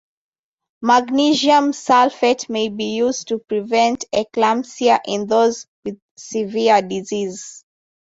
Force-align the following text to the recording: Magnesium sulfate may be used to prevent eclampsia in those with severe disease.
Magnesium 0.81 1.73
sulfate 1.73 2.49
may 2.49 2.69
be 2.69 2.85
used 2.95 3.27
to 3.27 3.37
prevent 3.37 4.03
eclampsia 4.11 4.99
in 5.05 5.27
those 5.27 5.67
with 5.85 5.99
severe 6.17 6.81
disease. 6.81 7.63